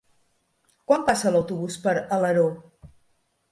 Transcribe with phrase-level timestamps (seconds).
[0.91, 2.49] Quan passa l'autobús per Alaró?